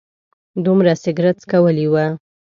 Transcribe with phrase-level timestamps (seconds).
[0.65, 1.95] دومره سګرټ څکولي و.